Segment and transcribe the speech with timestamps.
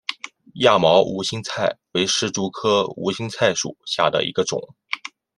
[0.61, 4.59] 亚毛无心菜为石竹科无心菜属下的一个种。